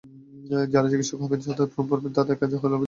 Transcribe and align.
যাঁরা 0.71 0.89
চিকিৎসক 0.91 1.19
হবেন, 1.23 1.39
সাদা 1.45 1.61
অ্যাপ্রোন 1.63 1.85
পরবেন, 1.91 2.11
তাঁদের 2.17 2.35
কাজ 2.39 2.41
হবে 2.41 2.51
দায়িত্ব 2.51 2.63
পালন 2.63 2.73
করা। 2.73 2.77